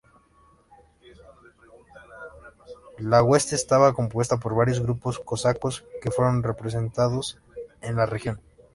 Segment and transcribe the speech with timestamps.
[2.97, 7.37] La hueste estaba compuesta por varios grupos cosacos que fueron reasentados
[7.81, 8.41] en la región.